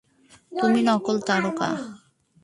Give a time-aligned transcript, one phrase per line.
[0.51, 1.69] তুমি নকল তারকা।